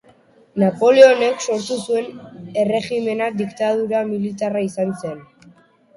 Napoleonek 0.61 1.43
sortu 1.47 1.77
zuen 1.83 2.09
erregimena 2.63 3.29
diktadura 3.43 4.03
militarra 4.15 4.65
izan 4.71 4.99
zen. 5.03 5.25